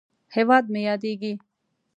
[0.35, 1.33] هېواد مې یادیږې!